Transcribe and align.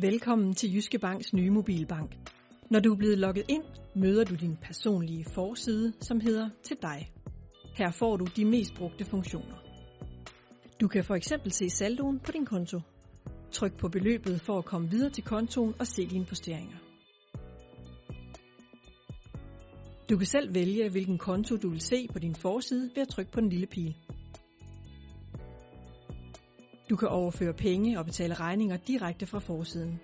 Velkommen 0.00 0.54
til 0.54 0.74
Jyske 0.74 0.98
Banks 0.98 1.32
nye 1.32 1.50
mobilbank. 1.50 2.16
Når 2.70 2.80
du 2.80 2.92
er 2.92 2.96
blevet 2.96 3.18
logget 3.18 3.44
ind, 3.48 3.62
møder 3.96 4.24
du 4.24 4.34
din 4.34 4.56
personlige 4.62 5.24
forside, 5.24 5.92
som 6.00 6.20
hedder 6.20 6.48
Til 6.62 6.76
dig. 6.82 7.12
Her 7.76 7.90
får 7.90 8.16
du 8.16 8.26
de 8.36 8.44
mest 8.44 8.74
brugte 8.74 9.04
funktioner. 9.04 9.56
Du 10.80 10.88
kan 10.88 11.04
for 11.04 11.14
eksempel 11.14 11.52
se 11.52 11.70
saldoen 11.70 12.18
på 12.18 12.32
din 12.32 12.46
konto. 12.46 12.80
Tryk 13.52 13.78
på 13.78 13.88
beløbet 13.88 14.40
for 14.40 14.58
at 14.58 14.64
komme 14.64 14.90
videre 14.90 15.10
til 15.10 15.24
kontoen 15.24 15.74
og 15.78 15.86
se 15.86 16.06
dine 16.06 16.26
posteringer. 16.26 16.78
Du 20.10 20.16
kan 20.16 20.26
selv 20.26 20.54
vælge, 20.54 20.90
hvilken 20.90 21.18
konto 21.18 21.56
du 21.56 21.68
vil 21.68 21.80
se 21.80 22.08
på 22.12 22.18
din 22.18 22.34
forside 22.34 22.90
ved 22.94 23.02
at 23.02 23.08
trykke 23.08 23.32
på 23.32 23.40
den 23.40 23.48
lille 23.48 23.66
pil. 23.66 23.96
Du 26.90 26.96
kan 26.96 27.08
overføre 27.08 27.52
penge 27.52 27.98
og 27.98 28.04
betale 28.04 28.34
regninger 28.34 28.76
direkte 28.76 29.26
fra 29.26 29.38
forsiden. 29.38 30.00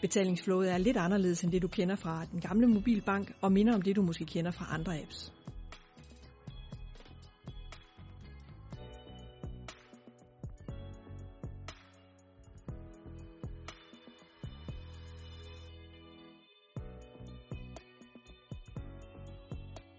Betalingsflowet 0.00 0.72
er 0.72 0.78
lidt 0.78 0.96
anderledes 0.96 1.42
end 1.42 1.52
det 1.52 1.62
du 1.62 1.68
kender 1.68 1.96
fra 1.96 2.26
den 2.32 2.40
gamle 2.40 2.66
mobilbank 2.66 3.32
og 3.40 3.52
minder 3.52 3.74
om 3.74 3.82
det 3.82 3.96
du 3.96 4.02
måske 4.02 4.24
kender 4.24 4.50
fra 4.50 4.66
andre 4.70 5.00
apps. 5.00 5.32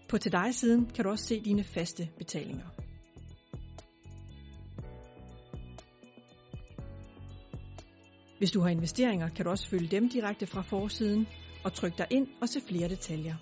På 0.08 0.18
til 0.18 0.32
dig 0.32 0.54
siden 0.54 0.86
kan 0.86 1.04
du 1.04 1.10
også 1.10 1.24
se 1.24 1.40
dine 1.40 1.64
faste 1.64 2.08
betalinger. 2.18 2.77
Hvis 8.38 8.50
du 8.50 8.60
har 8.60 8.68
investeringer, 8.68 9.28
kan 9.28 9.44
du 9.44 9.50
også 9.50 9.68
følge 9.68 9.88
dem 9.88 10.08
direkte 10.08 10.46
fra 10.46 10.62
forsiden 10.62 11.26
og 11.64 11.72
trykke 11.72 11.98
dig 11.98 12.06
ind 12.10 12.28
og 12.40 12.48
se 12.48 12.60
flere 12.68 12.88
detaljer. 12.88 13.34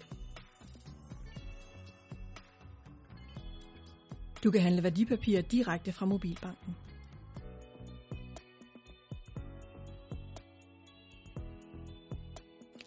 Du 4.45 4.51
kan 4.51 4.61
handle 4.61 4.83
værdipapirer 4.83 5.43
direkte 5.43 5.93
fra 5.93 6.07
mobilbanken. 6.07 6.77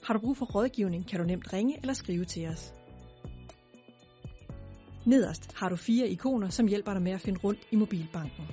Har 0.04 0.14
du 0.14 0.20
brug 0.20 0.38
for 0.38 0.46
rådgivning, 0.46 1.08
kan 1.08 1.20
du 1.20 1.26
nemt 1.26 1.54
ringe 1.54 1.78
eller 1.78 1.94
skrive 1.94 2.26
til 2.26 2.48
os. 2.48 2.74
Nederst 5.06 5.54
har 5.56 5.70
du 5.70 5.76
fire 5.76 6.08
ikoner, 6.08 6.50
som 6.50 6.68
hjælper 6.68 6.94
dig 6.94 7.02
med 7.02 7.12
at 7.12 7.22
finde 7.22 7.40
rundt 7.40 7.68
i 7.72 7.76
mobilbanken. 7.76 8.46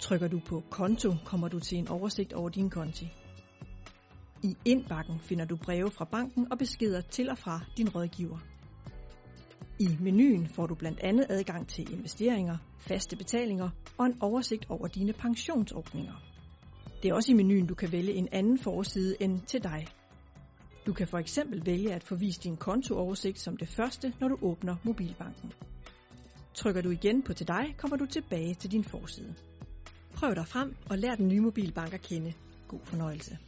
Trykker 0.00 0.28
du 0.28 0.40
på 0.46 0.62
konto, 0.70 1.14
kommer 1.24 1.48
du 1.48 1.60
til 1.60 1.78
en 1.78 1.88
oversigt 1.88 2.32
over 2.32 2.48
din 2.48 2.70
konti. 2.70 3.08
I 4.42 4.56
indbakken 4.64 5.20
finder 5.20 5.44
du 5.44 5.56
breve 5.56 5.90
fra 5.90 6.04
banken 6.04 6.52
og 6.52 6.58
beskeder 6.58 7.00
til 7.00 7.30
og 7.30 7.38
fra 7.38 7.60
din 7.76 7.88
rådgiver. 7.88 8.38
I 9.78 9.88
menuen 10.00 10.48
får 10.48 10.66
du 10.66 10.74
blandt 10.74 11.00
andet 11.00 11.26
adgang 11.28 11.68
til 11.68 11.92
investeringer, 11.92 12.56
faste 12.78 13.16
betalinger 13.16 13.70
og 13.98 14.06
en 14.06 14.16
oversigt 14.20 14.66
over 14.68 14.86
dine 14.86 15.12
pensionsordninger. 15.12 16.22
Det 17.02 17.10
er 17.10 17.14
også 17.14 17.32
i 17.32 17.34
menuen, 17.34 17.66
du 17.66 17.74
kan 17.74 17.92
vælge 17.92 18.12
en 18.12 18.28
anden 18.32 18.58
forside 18.58 19.16
end 19.20 19.40
til 19.40 19.62
dig. 19.62 19.86
Du 20.86 20.92
kan 20.92 21.08
for 21.08 21.18
eksempel 21.18 21.66
vælge 21.66 21.94
at 21.94 22.04
forvise 22.04 22.40
din 22.40 22.56
kontooversigt 22.56 23.38
som 23.38 23.56
det 23.56 23.68
første, 23.68 24.12
når 24.20 24.28
du 24.28 24.38
åbner 24.42 24.76
mobilbanken. 24.82 25.52
Trykker 26.54 26.82
du 26.82 26.90
igen 26.90 27.22
på 27.22 27.32
til 27.32 27.48
dig, 27.48 27.74
kommer 27.78 27.96
du 27.96 28.06
tilbage 28.06 28.54
til 28.54 28.72
din 28.72 28.84
forside. 28.84 29.34
Prøv 30.16 30.34
dig 30.34 30.46
frem 30.46 30.76
og 30.90 30.98
lær 30.98 31.14
den 31.14 31.28
nye 31.28 31.40
mobilbank 31.40 31.94
at 31.94 32.02
kende. 32.02 32.32
God 32.68 32.80
fornøjelse. 32.84 33.38